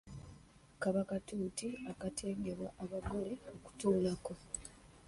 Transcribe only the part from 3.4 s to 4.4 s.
okutuulako.